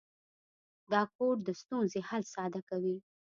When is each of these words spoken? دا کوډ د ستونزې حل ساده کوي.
دا 0.91 1.01
کوډ 1.15 1.37
د 1.47 1.49
ستونزې 1.61 1.99
حل 2.09 2.23
ساده 2.33 2.61
کوي. 2.69 2.95